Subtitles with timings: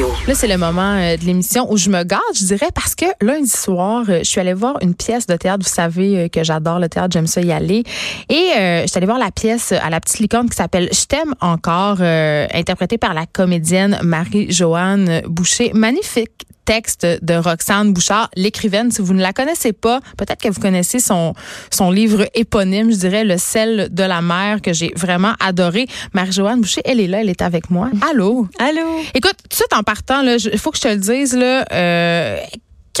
[0.00, 3.04] Là, c'est le moment euh, de l'émission où je me garde, je dirais, parce que
[3.20, 5.62] lundi soir, euh, je suis allée voir une pièce de théâtre.
[5.62, 7.84] Vous savez euh, que j'adore le théâtre, j'aime ça y aller.
[8.30, 11.34] Et je suis allée voir la pièce à la petite licorne qui s'appelle Je t'aime
[11.40, 15.72] encore, interprétée par la comédienne Marie-Joanne Boucher.
[15.74, 18.92] Magnifique texte de Roxane Bouchard, l'écrivaine.
[18.92, 21.34] Si vous ne la connaissez pas, peut-être que vous connaissez son,
[21.72, 25.88] son livre éponyme, je dirais, Le sel de la mer, que j'ai vraiment adoré.
[26.12, 27.90] Marie-Joanne Boucher, elle est là, elle est avec moi.
[28.08, 28.46] Allô?
[28.60, 29.00] Allô?
[29.14, 32.36] Écoute, tout de suite en partant, il faut que je te le dise, là, euh,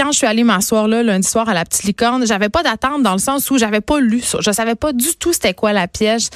[0.00, 3.02] quand je suis allée m'asseoir là lundi soir à la petite licorne, j'avais pas d'attente
[3.02, 4.38] dans le sens où j'avais pas lu ça.
[4.40, 6.30] Je savais pas du tout c'était quoi la pièce.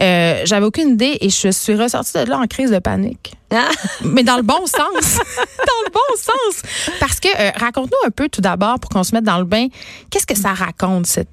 [0.00, 3.34] Euh, j'avais aucune idée et je suis ressortie de là en crise de panique.
[3.52, 3.68] Ah.
[4.04, 5.18] Mais dans le bon sens.
[5.18, 6.62] dans le bon sens.
[6.98, 9.66] Parce que euh, raconte-nous un peu tout d'abord pour qu'on se mette dans le bain.
[10.10, 11.28] Qu'est-ce que ça raconte cette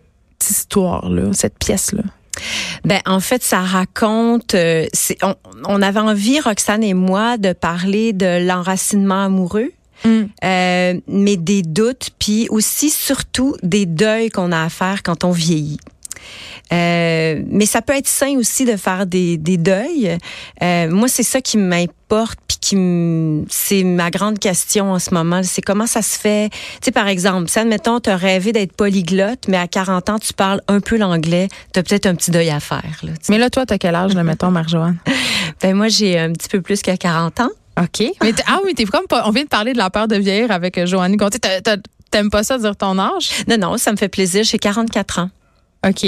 [0.49, 2.03] histoire-là, cette pièce-là?
[2.83, 4.55] Ben en fait, ça raconte.
[4.55, 4.85] euh,
[5.65, 9.71] on avait envie, Roxane et moi, de parler de l'enracinement amoureux.
[10.05, 15.31] Euh, mais des doutes, puis aussi surtout des deuils qu'on a à faire quand on
[15.31, 15.79] vieillit.
[16.73, 20.17] Euh, mais ça peut être sain aussi de faire des, des deuils.
[20.61, 25.41] Euh, moi, c'est ça qui m'importe, puis qui c'est ma grande question en ce moment.
[25.43, 26.49] C'est comment ça se fait?
[26.49, 30.19] Tu sais, par exemple, si admettons, tu as rêvé d'être polyglotte, mais à 40 ans,
[30.19, 32.99] tu parles un peu l'anglais, tu as peut-être un petit deuil à faire.
[33.03, 33.11] Là.
[33.29, 34.97] Mais là, toi, t'as quel âge, là, mettons, Marjoanne?
[35.61, 37.49] ben, moi, j'ai un petit peu plus que 40 ans.
[37.77, 38.11] OK.
[38.23, 39.23] Mais ah oui, t'es comme pas.
[39.27, 41.39] On vient de parler de la peur de vieillir avec euh, Joannie Gontier.
[42.09, 43.43] T'aimes pas ça dire ton âge?
[43.47, 44.43] Non, non, ça me fait plaisir.
[44.43, 45.29] J'ai 44 ans.
[45.85, 46.05] OK.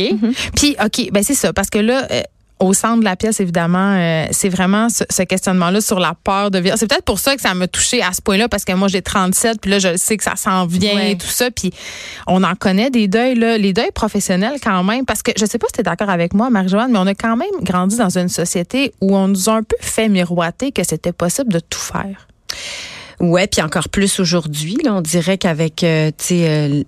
[0.55, 1.53] Puis, OK, ben c'est ça.
[1.53, 2.21] Parce que là, euh,
[2.59, 6.51] au centre de la pièce, évidemment, euh, c'est vraiment ce, ce questionnement-là sur la peur
[6.51, 6.77] de vieillir.
[6.77, 9.01] C'est peut-être pour ça que ça m'a touché à ce point-là, parce que moi, j'ai
[9.01, 11.11] 37, puis là, je sais que ça s'en vient Ouais.
[11.11, 11.51] et tout ça.
[11.51, 11.71] Puis,
[12.27, 15.57] on en connaît des deuils, là, les deuils professionnels quand même, parce que je sais
[15.57, 18.17] pas si tu es d'accord avec moi, Marie-Joanne, mais on a quand même grandi dans
[18.17, 21.79] une société où on nous a un peu fait miroiter que c'était possible de tout
[21.79, 22.27] faire.
[23.19, 24.77] Ouais, puis encore plus aujourd'hui.
[24.87, 26.83] On dirait qu'avec, euh, tu sais, euh,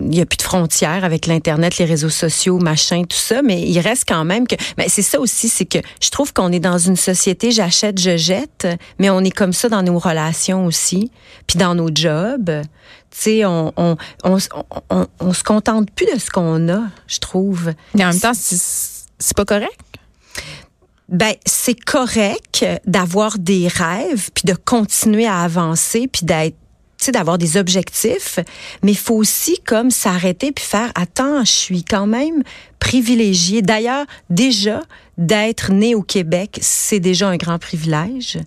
[0.00, 3.42] il y a plus de frontières avec l'internet, les réseaux sociaux, machin, tout ça.
[3.42, 6.50] Mais il reste quand même que, mais c'est ça aussi, c'est que je trouve qu'on
[6.50, 8.66] est dans une société, j'achète, je jette,
[8.98, 11.10] mais on est comme ça dans nos relations aussi,
[11.46, 12.50] puis dans nos jobs.
[13.10, 14.38] Tu sais, on on, on,
[14.90, 17.72] on, on, se contente plus de ce qu'on a, je trouve.
[17.94, 19.78] Mais en même temps, c'est pas correct.
[21.08, 26.56] Ben, c'est correct d'avoir des rêves, puis de continuer à avancer, puis d'être
[27.12, 28.40] d'avoir des objectifs,
[28.82, 32.42] mais il faut aussi comme s'arrêter puis faire attends, je suis quand même
[32.80, 33.62] privilégiée.
[33.62, 34.82] D'ailleurs, déjà
[35.18, 38.38] d'être né au Québec, c'est déjà un grand privilège.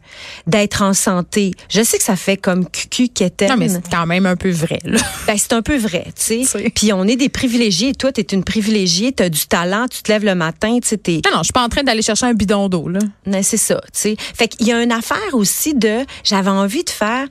[0.46, 3.50] D'être en santé, je sais que ça fait comme cucu quétaine.
[3.50, 5.00] Non, mais c'est quand même un peu vrai, là.
[5.28, 6.70] Ben, c'est un peu vrai, tu sais.
[6.76, 7.94] Puis on est des privilégiés.
[7.94, 10.88] Toi, tu es une privilégiée, tu as du talent, tu te lèves le matin, tu
[10.90, 13.00] sais, t'es- Non, non, je suis pas en train d'aller chercher un bidon d'eau, là.
[13.26, 14.16] non, c'est ça, tu sais.
[14.20, 17.26] Fait qu'il y a une affaire aussi de, j'avais envie de faire,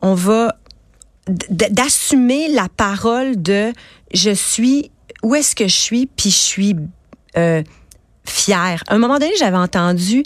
[0.00, 0.54] on va,
[1.50, 3.72] d'assumer la parole de,
[4.14, 4.90] je suis,
[5.22, 6.76] où est-ce que je suis, puis je suis
[7.36, 7.62] euh,
[8.28, 8.82] fière.
[8.88, 10.22] À un moment donné, j'avais entendu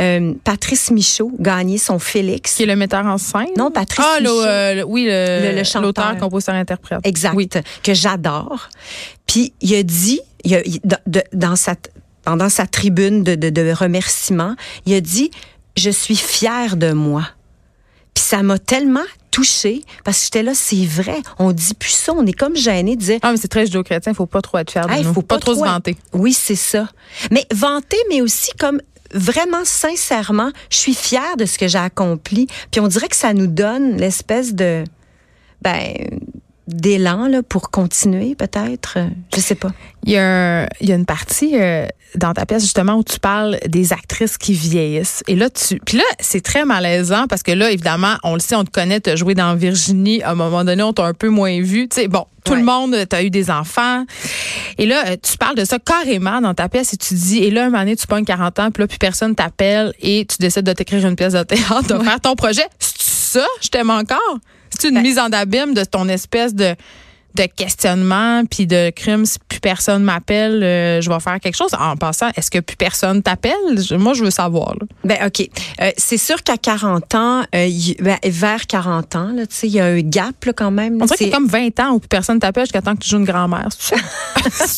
[0.00, 2.54] euh, Patrice Michaud gagner son Félix.
[2.56, 3.46] Qui est le metteur en scène?
[3.56, 4.42] Non, Patrice Ah, le, Michaud.
[4.44, 5.82] euh, le- oui, le, Le- le chanteur.
[5.82, 7.00] l'auteur, compositeur, interprète.
[7.04, 7.34] Exact.
[7.34, 7.48] Oui.
[7.82, 8.68] Que j'adore.
[9.26, 11.74] Puis il a dit, il a- il- de- de- dans sa,
[12.24, 14.54] pendant sa tribune de, de, de remerciement,
[14.86, 15.30] il a dit,
[15.76, 17.22] je suis fière de moi.
[18.14, 19.00] Puis ça m'a tellement
[19.32, 21.20] touchée parce que j'étais là, c'est vrai.
[21.40, 22.12] On dit plus ça.
[22.16, 24.58] On est comme gêné de dire, Ah, mais c'est très judéo-chrétien, il faut pas trop
[24.58, 25.12] être fier de Hey, nous.
[25.12, 25.96] faut pas, pas trop se trop vanter.
[26.12, 26.88] oui, c'est ça.
[27.32, 28.80] Mais vanter, mais aussi comme
[29.14, 32.46] vraiment sincèrement, je suis fière de ce que j'ai accompli.
[32.70, 34.84] Puis on dirait que ça nous donne l'espèce de,
[35.60, 35.94] ben,
[36.68, 38.94] d'élan là pour continuer peut-être?
[38.96, 39.70] Euh, Je sais pas.
[40.04, 41.86] Il y a, un- il y a une partie euh,
[42.16, 45.22] dans ta pièce justement où tu parles des actrices qui vieillissent.
[45.28, 48.54] Et là, tu, puis là, c'est très malaisant parce que là, évidemment, on le sait,
[48.54, 50.22] on te connaît, tu as joué dans Virginie.
[50.22, 51.88] À un moment donné, on t'a un peu moins vu.
[51.88, 52.58] Tu sais, bon, tout Ouais.
[52.58, 54.04] le monde, tu as eu des enfants.
[54.78, 57.50] Et là, euh, tu parles de ça carrément dans ta pièce et tu dis, et
[57.50, 60.36] là, un moment donné, tu pognes 40 ans, puis là, plus personne t'appelle et tu
[60.38, 62.66] décides de t'écrire une pièce de théâtre, de faire ton projet.
[62.78, 64.18] C'est ça, je t'aime encore?
[64.78, 66.74] C'est une Ben- mise en abîme de ton espèce de
[67.34, 71.74] de questionnement puis de crime si plus personne m'appelle euh, je vais faire quelque chose
[71.78, 73.52] en passant est-ce que plus personne t'appelle?
[73.92, 74.86] Moi je veux savoir là.
[75.04, 75.48] Ben ok,
[75.80, 79.66] Euh, c'est sûr qu'à 40 ans, euh, y- ben, vers 40 ans, là, tu sais,
[79.66, 80.98] il y a un gap là, quand même.
[81.00, 83.08] on dirait qu'il C'est- comme 20 ans où plus personne t'appelle jusqu'à temps que tu
[83.08, 83.94] joues une grand-mère c'est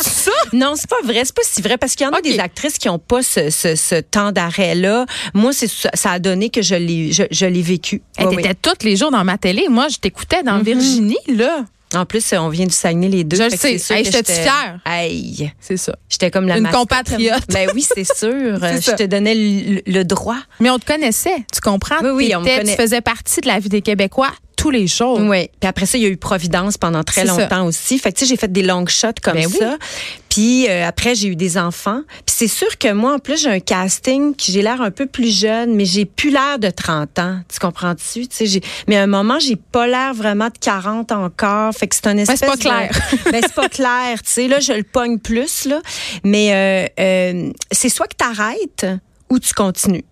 [0.05, 0.31] ça?
[0.53, 1.23] Non, c'est pas vrai.
[1.25, 3.51] C'est pas si vrai parce qu'il y en a des actrices qui ont pas ce,
[3.51, 5.07] ce, ce temps d'arrêt-là.
[5.33, 8.03] Moi, c'est ça, a donné que je l'ai je, je l'ai vécu.
[8.17, 10.63] Elle Ouais, était tous les jours dans ma télé moi je t'écoutais dans Mhm.
[10.65, 13.37] Virginie là En plus, on vient du Saguenay les deux.
[13.37, 13.57] Je le sais.
[13.57, 14.81] c'est sûr Hey, j'étais fière.
[14.85, 15.53] Aïe.
[15.61, 15.95] C'est ça.
[16.09, 16.81] J'étais comme la Une mascotte.
[16.81, 17.45] compatriote.
[17.51, 18.57] Ben oui, c'est sûr.
[18.61, 18.95] Je ça.
[18.95, 20.39] te donnais le, le droit.
[20.61, 21.97] Mais on te connaissait, tu comprends?
[22.03, 22.65] Oui, oui, on me.
[22.65, 24.33] Tu faisais partie de la vie des Québécois
[24.65, 25.21] tous les jours.
[25.21, 25.51] Oui.
[25.61, 27.43] Puis après ça, il y a eu Providence pendant très C'est ça.
[27.43, 27.99] longtemps aussi.
[27.99, 29.57] Fait que tu sais, j'ai fait des long shots comme Ben oui.
[29.59, 29.77] ça.
[30.31, 32.01] Puis euh, après, j'ai eu des enfants.
[32.25, 35.05] Puis c'est sûr que moi, en plus, j'ai un casting qui j'ai l'air un peu
[35.05, 37.41] plus jeune, mais j'ai plus l'air de 30 ans.
[37.53, 38.27] Tu comprends-tu?
[38.27, 41.75] Tu sais, j'ai- mais à un moment, j'ai pas l'air vraiment de 40 encore.
[41.75, 42.91] Fait que c'est un espèce c'est pas de- clair.
[43.31, 44.23] ben, c'est pas clair.
[44.23, 45.83] Tu sais, là, je le pogne plus, là.
[46.25, 48.87] Mais euh, euh, c'est soit que t'arrêtes
[49.29, 50.05] ou tu continues.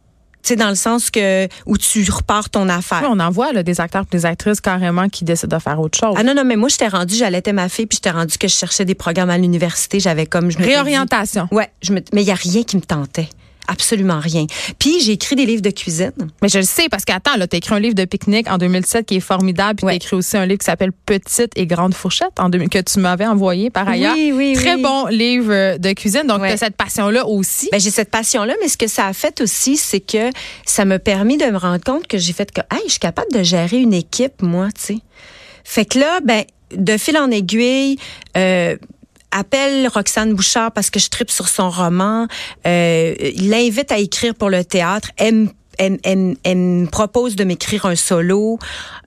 [0.42, 3.00] Tu sais, dans le sens que où tu repars ton affaire.
[3.02, 5.78] Oui, on en voit là, des acteurs et des actrices carrément qui décident de faire
[5.80, 6.14] autre chose.
[6.18, 8.54] Ah non, non, mais moi, j'étais rendue, j'allaitais ma fille, puis j'étais rendue que je
[8.54, 10.00] cherchais des programmes à l'université.
[10.00, 10.50] J'avais comme.
[10.50, 11.48] Je m'étais dit- Réorientation.
[11.52, 13.28] Ouais, je me, mais il n'y a rien qui me tentait.
[13.72, 14.46] Absolument rien.
[14.78, 16.12] Puis j'ai écrit des livres de cuisine.
[16.42, 19.06] Mais je le sais parce qu'attends, là, t'as écrit un livre de pique-nique en 2007
[19.06, 19.92] qui est formidable, puis Ouais.
[19.92, 22.98] t'as écrit aussi un livre qui s'appelle Petite et grande fourchette en 2000 que tu
[23.00, 24.14] m'avais envoyé par ailleurs.
[24.14, 24.82] Oui, oui, Très oui.
[24.82, 26.24] bon livre de cuisine.
[26.26, 26.50] Donc Ouais.
[26.50, 27.68] t'as cette passion-là aussi.
[27.72, 30.30] Ben, j'ai cette passion-là, mais ce que ça a fait aussi, c'est que
[30.66, 33.32] ça m'a permis de me rendre compte que j'ai fait que, hey, je suis capable
[33.32, 34.98] de gérer une équipe, moi, tu sais.
[35.64, 36.44] Fait que là, ben,
[36.76, 37.96] de fil en aiguille,
[38.36, 38.76] euh,
[39.32, 42.26] appelle Roxane Bouchard parce que je tripe sur son roman.
[42.66, 45.10] Euh, il l'invite à écrire pour le théâtre.
[45.16, 45.48] Elle, me-
[45.78, 48.58] elle, elle- elle me propose de m'écrire un solo.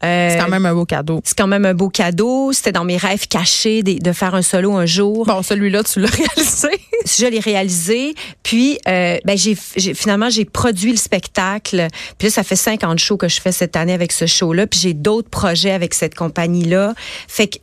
[0.04, 1.22] Euh, c'est quand même un beau cadeau.
[1.24, 2.52] c'est quand même un beau cadeau.
[2.54, 5.26] C'était dans mes rêves cachés de, de faire un solo un jour.
[5.26, 6.70] Bon, celui-là, tu l'as réalisé.
[7.06, 8.16] Je l'ai réalisé.
[8.44, 11.88] Puis, euh, ben, j'ai, j'ai- finalement, j'ai produit le spectacle.
[12.18, 14.66] Puis là, ça fait 50 shows que je fais cette année avec ce show-là.
[14.68, 16.94] Puis j'ai d'autres projets avec cette compagnie-là.
[17.28, 17.58] Fait que,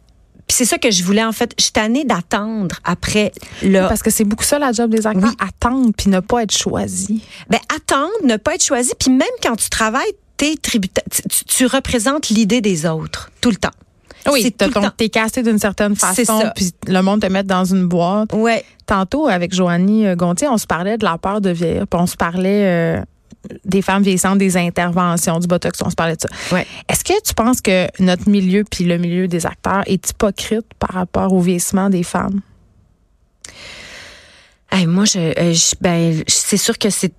[0.53, 1.55] puis c'est ça que je voulais, en fait.
[1.59, 3.33] Je suis tannée d'attendre après
[3.63, 3.89] là.
[3.89, 5.37] Parce que c'est beaucoup ça la job des acteurs, Oui.
[5.41, 7.23] attendre puis ne pas être choisi.
[7.49, 8.91] Ben, attendre, ne pas être choisi.
[8.99, 11.05] Puis même quand tu travailles, t'es tributaire.
[11.47, 13.31] Tu, représentes l'idée des autres.
[13.41, 13.71] Tout le temps.
[14.31, 17.87] Oui, le t'es casté d'une certaine C'est façon, puis le monde te met dans une
[17.87, 18.35] boîte.
[18.35, 18.63] Ouais.
[18.85, 22.07] Tantôt, avec Joanie euh, Gontier, on se parlait de la peur de vieillir, puis on
[22.07, 23.03] se parlait euh,
[23.65, 26.29] des femmes vieillissantes, des interventions, du botox, on se parlait de ça.
[26.55, 26.67] Ouais.
[26.89, 30.91] Est-ce que tu penses que notre milieu, puis le milieu des acteurs, est hypocrite par
[30.91, 32.41] rapport au vieillissement des femmes?
[34.71, 37.13] Hey, moi, je, euh, je- ben, c'est sûr que c'est,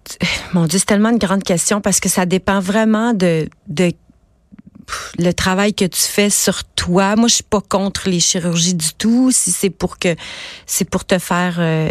[0.53, 3.91] mon Dieu, c'est tellement une grande question parce que ça dépend vraiment de, de
[5.17, 7.15] le travail que tu fais sur toi.
[7.15, 9.31] Moi, je suis pas contre les chirurgies du tout.
[9.31, 10.15] Si c'est pour que,
[10.65, 11.89] c'est pour te faire euh,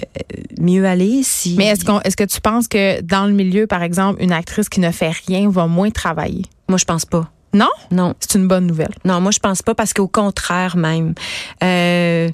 [0.58, 1.22] mieux aller.
[1.22, 1.54] Si.
[1.56, 4.68] Mais est-ce, qu'on, est-ce que tu penses que dans le milieu, par exemple, une actrice
[4.68, 6.42] qui ne fait rien va moins travailler?
[6.68, 7.30] moi, je pense pas.
[7.52, 7.68] Non?
[7.90, 8.94] Non, C'est une bonne nouvelle.
[9.04, 11.14] non, moi, je pense pas parce qu'au contraire même.
[11.62, 12.30] Euh,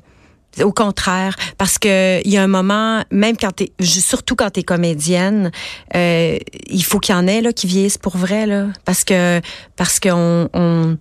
[0.62, 4.62] au contraire, parce que il y a un moment, même quand t'es, surtout quand t'es
[4.62, 5.50] comédienne,
[5.94, 6.37] euh,
[6.69, 9.40] il faut qu'il y en ait là qui vieillissent pour vrai là, parce que
[9.76, 10.96] parce qu'on on,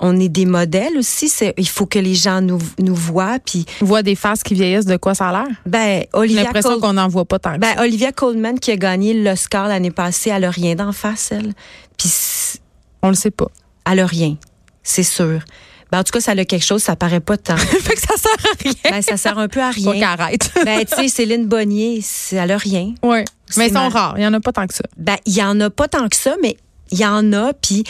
[0.00, 1.28] on est des modèles aussi.
[1.28, 3.38] C'est, il faut que les gens nous nous voient.
[3.44, 5.56] Puis vois des faces qui vieillissent, de quoi ça a l'air?
[5.66, 7.82] ben J'ai Olivia l'impression Col- qu'on n'en voit pas tant que ben, ça.
[7.82, 11.52] Olivia Colman qui a gagné l'Oscar l'année passée, elle a rien d'en face elle.
[11.96, 12.10] Puis
[13.02, 13.48] On le sait pas.
[13.90, 14.36] elle a rien,
[14.84, 15.40] c'est sûr.
[15.90, 17.56] Ben, en tout cas, ça a quelque chose, ça paraît pas tant.
[17.56, 18.72] fait que ça sert à rien.
[18.90, 19.92] Ben, ça sert un peu à Faut rien.
[19.94, 20.50] qu'elle arrête.
[20.64, 22.02] Ben, tu sais, Céline Bonnier,
[22.32, 22.92] elle a rien.
[23.02, 23.18] Oui.
[23.56, 24.14] Mais ils sont rares.
[24.16, 24.84] Il n'y en a pas tant que ça.
[24.96, 26.56] Ben, il y en a pas tant que ça, mais
[26.90, 27.84] il y en a, puis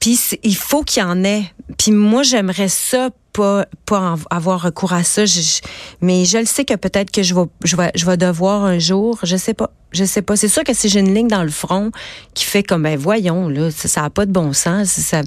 [0.00, 1.42] puis il faut qu'il y en ait.
[1.76, 5.24] Puis moi, j'aimerais ça pas pas avoir recours à ça.
[5.26, 5.60] Je- je-
[6.00, 8.78] mais je le sais que peut-être que je vais je vais je vais devoir un
[8.78, 9.18] jour.
[9.24, 9.70] Je sais pas.
[9.92, 10.36] Je sais pas.
[10.36, 11.90] C'est sûr que si j'ai une ligne dans le front
[12.34, 14.88] qui fait comme ben voyons là, ça, ça a pas de bon sens.
[14.88, 15.22] Ça,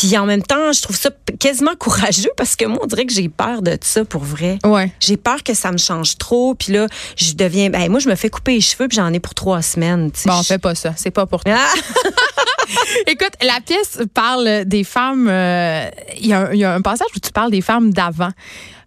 [0.00, 3.12] puis en même temps, je trouve ça quasiment courageux parce que moi, on dirait que
[3.12, 4.58] j'ai peur de ça pour vrai.
[4.64, 4.90] Ouais.
[4.98, 7.68] J'ai peur que ça me change trop, puis là, je deviens.
[7.68, 10.10] Ben, moi, je me fais couper les cheveux, puis j'en ai pour trois semaines.
[10.10, 10.28] tu sais.
[10.30, 10.94] Bon, fais pas ça.
[10.96, 11.54] C'est pas pour toi.
[11.58, 11.74] Ah!
[13.06, 15.28] Écoute, la pièce parle des femmes.
[15.28, 15.88] euh,
[16.18, 18.30] Il y, a un- il y a un passage où tu parles des femmes d'avant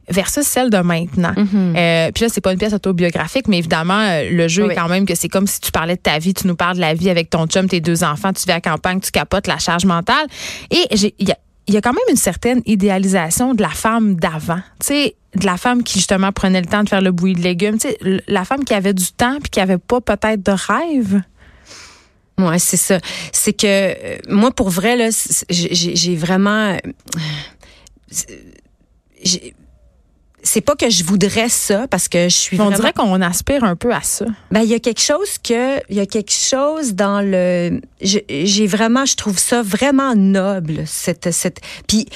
[0.09, 1.33] versus celles de maintenant.
[1.37, 4.71] Euh, puis là, c'est pas une pièce autobiographique, mais évidemment, euh, le jeu Oui.
[4.71, 6.75] est quand même que c'est comme si tu parlais de ta vie, tu nous parles
[6.75, 9.47] de la vie avec ton chum, tes deux enfants, tu vis à campagne, tu capotes
[9.47, 10.27] la charge mentale.
[10.71, 13.69] Et j'ai- il y a, il y a quand même une certaine idéalisation de la
[13.69, 14.59] femme d'avant.
[14.81, 17.41] Tu sais, de la femme qui justement prenait le temps de faire le bouilli de
[17.41, 17.77] légumes.
[17.79, 21.21] Tu sais, la femme qui avait du temps puis qui avait pas peut-être de rêve.
[22.39, 22.99] Ouais, c'est ça.
[23.31, 25.09] C'est que euh, moi, pour vrai, là,
[25.49, 26.75] j'ai vraiment.
[30.43, 32.77] C'est- pas que je voudrais ça parce que je suis On vraiment.
[32.77, 34.25] dirait qu'on aspire un peu à ça.
[34.51, 38.67] Ben, il y a quelque chose que, il y a quelque chose dans le, j'ai
[38.67, 42.07] vraiment, je trouve ça vraiment noble, cette, cette, puis,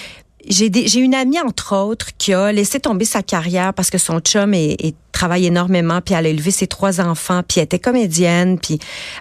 [0.50, 3.98] j'ai des, j'ai une amie, entre autres, qui a laissé tomber sa carrière parce que
[3.98, 7.66] son chum est, est- travaille énormément, puis elle a élevé ses trois enfants, puis elle
[7.66, 8.80] était comédienne, puis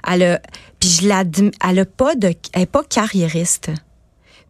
[0.09, 0.41] elle a,
[0.79, 3.71] puis je l'adm- elle a pas de, elle est pas carriériste.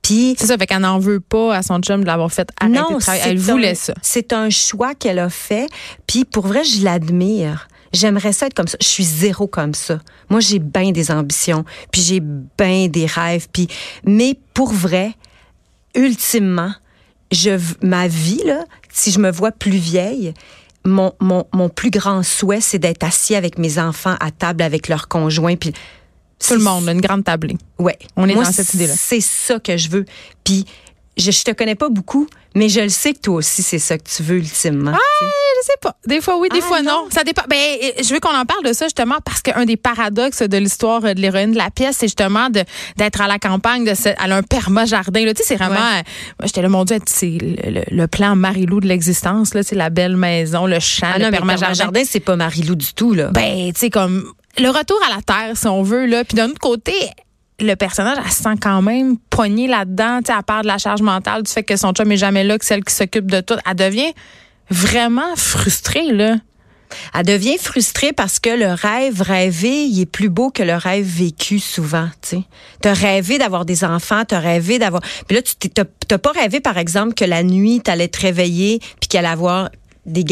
[0.07, 2.79] Puis c'est ça, fait qu'elle n'en veut pas à son chum de l'avoir fait arrêter
[2.79, 3.25] non, de travailler.
[3.27, 3.93] Elle voulait ça.
[4.03, 5.67] C'est un choix qu'elle a fait.
[6.07, 7.67] Puis pour vrai, je l'admire.
[7.93, 8.79] J'aimerais ça être comme ça.
[8.81, 9.99] Je suis zéro comme ça.
[10.31, 13.67] Moi, j'ai bien des ambitions, puis j'ai bien des rêves, puis
[14.05, 15.13] mais pour vrai,
[15.97, 16.73] ultimement,
[17.33, 20.35] je ma vie là, si je me vois plus vieille,
[20.85, 24.87] mon, mon, mon plus grand souhait, c'est d'être assis avec mes enfants à table avec
[24.87, 25.73] leurs conjoints, puis
[26.38, 27.57] tout le monde, une grande tablée.
[27.78, 27.99] Ouais.
[28.16, 28.95] On est dans cette idée-là.
[28.97, 30.05] C'est ça que je veux.
[30.45, 30.66] Puis
[31.16, 33.97] je, je te connais pas beaucoup, mais je le sais que toi aussi, c'est ça
[33.99, 34.93] que tu veux ultimement.
[34.95, 35.26] Ah,
[35.61, 35.97] je sais pas.
[36.07, 37.07] Des fois oui, des ah, fois non.
[37.11, 37.43] Ça dépend.
[37.49, 37.57] Ben,
[38.02, 41.21] je veux qu'on en parle de ça justement parce qu'un des paradoxes de l'histoire de
[41.21, 45.23] l'héroïne de la pièce, c'est justement d'être à la campagne, de elle a un perma-jardin.
[45.25, 45.75] Tu sais, c'est vraiment.
[45.75, 46.02] Ouais.
[46.45, 49.55] J'étais là, mon Dieu, c'est le, le, plan Marilou de l'existence.
[49.55, 52.02] Là, c'est la belle maison, le champ, ah, le perma-jardin.
[52.05, 53.31] c'est pas Marilou du tout, là.
[53.31, 56.25] Ben, tu sais, comme le retour à la terre, si on veut, là.
[56.25, 56.93] Puis d'un autre côté,
[57.61, 61.43] le personnage, elle se sent quand même poignée là-dedans, à part de la charge mentale,
[61.43, 63.57] du fait que son chum est jamais là, que celle qui s'occupe de tout.
[63.69, 64.13] Elle devient
[64.71, 66.37] vraiment frustrée, là.
[67.15, 71.05] Elle devient frustrée parce que le rêve rêvé, il est plus beau que le rêve
[71.05, 72.43] vécu souvent, tu
[72.85, 72.93] sais.
[72.93, 75.03] rêvé d'avoir des enfants, t'as rêvé d'avoir...
[75.27, 79.09] Puis là, tu t'as pas rêvé, par exemple, que la nuit, t'allais te réveiller puis
[79.09, 79.71] qu'elle allait avoir
[80.05, 80.25] des,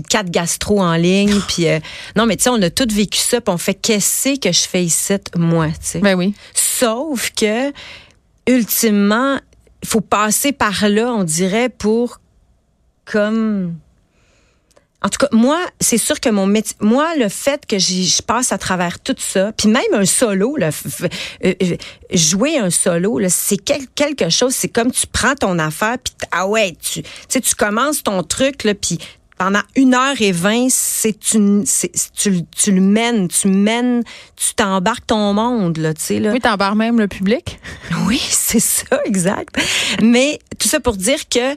[0.00, 1.78] quatre gastro en ligne puis euh,
[2.16, 4.68] non mais tu sais on a tous vécu ça puis on fait qu'est-ce que je
[4.68, 5.98] fais ici moi tu sais?
[6.00, 7.72] Ben oui sauf que
[8.46, 9.38] ultimement
[9.82, 12.20] il faut passer par là on dirait pour
[13.04, 13.74] comme
[15.02, 18.52] en tout cas, moi, c'est sûr que mon métier, moi, le fait que je passe
[18.52, 20.68] à travers tout ça, puis même un solo, là,
[21.44, 21.76] euh, euh,
[22.12, 24.54] jouer un solo, c'est quelque chose.
[24.54, 28.64] C'est comme tu prends ton affaire, puis ah ouais, tu, tu tu commences ton truc,
[28.64, 28.98] là, puis
[29.40, 31.64] pendant une heure et vingt, c'est une,
[32.14, 34.02] tu, tu le mènes, tu mènes,
[34.36, 36.30] tu t'embarques ton monde, là, tu sais, là.
[36.30, 37.58] Oui, t'embarques même le public.
[38.06, 39.56] Oui, c'est ça, exact.
[40.02, 41.56] Mais tout ça pour dire que,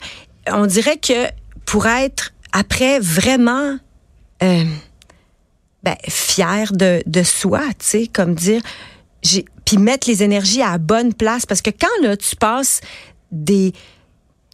[0.50, 1.28] on dirait que
[1.66, 3.78] pour être après vraiment,
[4.44, 4.64] euh,
[5.84, 8.62] ben, fier de, de soi, tu sais, comme dire,
[9.24, 12.80] j'ai, puis mettre les énergies à la bonne place parce que quand là tu passes
[13.34, 13.74] des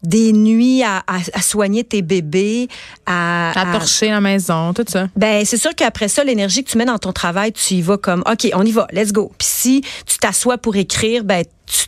[0.03, 2.67] des nuits à, à, soigner tes bébés,
[3.05, 5.07] à, à torcher la maison, tout ça.
[5.15, 7.97] Ben c'est sûr qu'après ça, l'énergie que tu mets dans ton travail, tu y vas
[7.97, 9.31] comme OK, on y va, let's go.
[9.37, 11.43] Puis si tu t'assois pour écrire, ben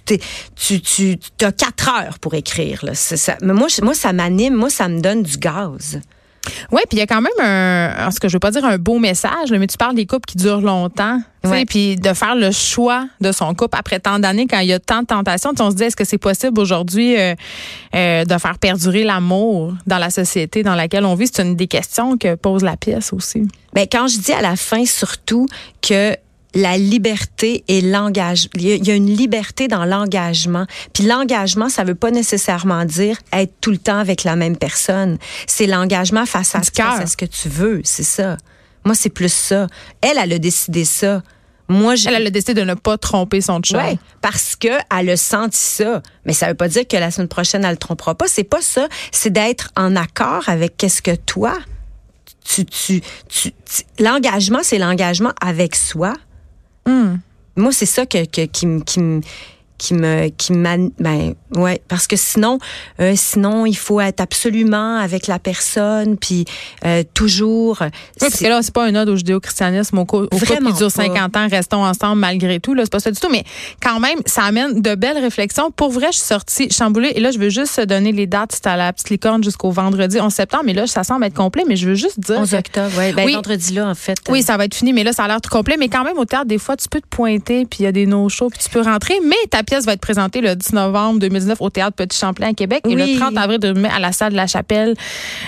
[0.05, 0.19] tu
[0.55, 2.95] tu tu as quatre heures pour écrire là.
[2.95, 5.99] Ça, mais moi moi ça m'anime, moi ça me donne du gaz.
[6.71, 8.77] Oui, puis il y a quand même un, ce que je veux pas dire un
[8.77, 11.21] beau message, mais tu parles des couples qui durent longtemps,
[11.67, 14.79] puis de faire le choix de son couple après tant d'années, quand il y a
[14.79, 17.35] tant de tentations, on se dit est-ce que c'est possible aujourd'hui euh,
[17.95, 21.29] euh, de faire perdurer l'amour dans la société dans laquelle on vit?
[21.31, 23.47] C'est une des questions que pose la pièce aussi.
[23.73, 25.47] Ben quand je dis à la fin surtout
[25.81, 26.15] que
[26.53, 28.51] la liberté et l'engagement.
[28.55, 30.65] Il y a une liberté dans l'engagement.
[30.93, 35.17] Puis l'engagement, ça veut pas nécessairement dire être tout le temps avec la même personne.
[35.47, 36.71] C'est l'engagement face à, ce
[37.17, 37.81] que tu veux.
[37.83, 38.37] C'est ça.
[38.83, 39.67] Moi, c'est plus ça.
[40.01, 41.21] Elle, elle a décidé ça.
[41.67, 43.79] Moi, elle, elle a décidé de ne pas tromper son chum.
[43.81, 46.01] Oui, parce que elle a senti ça.
[46.25, 48.27] Mais ça veut pas dire que la semaine prochaine, elle le trompera pas.
[48.27, 48.89] C'est pas ça.
[49.11, 51.57] C'est d'être en accord avec qu'est-ce que toi,
[52.43, 53.53] tu, tu, tu
[53.99, 56.13] l'engagement, c'est l'engagement avec soi.
[57.55, 58.99] Moi, c'est ça que, que, qui, qui,
[59.81, 62.59] qui me qui ben ouais parce que sinon
[62.99, 66.45] euh, sinon il faut être absolument avec la personne puis
[66.85, 67.87] euh, toujours oui,
[68.19, 71.35] parce que là c'est pas un ode au judéo-christianisme au, au couple qui dure 50
[71.35, 73.43] ans restons ensemble malgré tout là c'est pas ça du tout mais
[73.81, 75.71] quand même ça amène de belles réflexions.
[75.71, 78.51] Pour vrai je suis sortie chamboulée et là je veux juste donner les dates.
[78.53, 81.63] C'est à la petite licorne jusqu'au vendredi 11 septembre mais là ça semble être complet
[81.67, 83.13] mais je veux juste dire 11 octobre ouais.
[83.13, 85.41] ben, vendredi là en fait oui ça va être fini mais là ça a l'air
[85.41, 87.83] tout complet mais quand même au théâtre des fois tu peux te pointer puis il
[87.83, 90.41] y a des no shows puis tu peux rentrer mais ta pièce va être présentée
[90.41, 93.87] le 10 novembre 2019 au théâtre Petit Champlain à Québec et le 30 avril 2020
[93.87, 94.95] à la salle de la Chapelle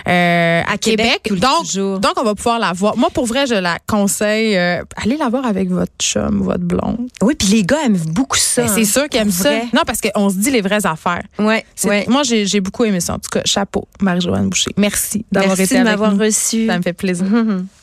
[0.07, 1.29] euh, à Québec.
[1.29, 2.95] donc, donc on va pouvoir la voir.
[2.95, 7.09] Moi pour vrai, je la conseille euh, allez la voir avec votre chum, votre blonde.
[7.21, 8.61] Oui, puis les gars aiment beaucoup ça.
[8.61, 9.51] Ben, c'est sûr qu'ils aiment ça.
[9.73, 11.23] Non parce qu'on se dit les vraies affaires.
[11.37, 12.05] Ouais, ouais.
[12.07, 13.41] Moi j'ai beaucoup aimé ça en tout cas.
[13.43, 14.71] Chapeau Marie-Joanne Boucher.
[14.77, 15.83] Merci d'avoir été avec nous.
[15.83, 16.67] Merci de m'avoir reçu.
[16.67, 17.27] Ça me fait plaisir.